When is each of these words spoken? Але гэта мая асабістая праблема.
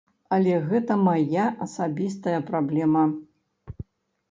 Але 0.35 0.53
гэта 0.71 0.97
мая 1.01 1.45
асабістая 1.67 2.39
праблема. 2.49 3.03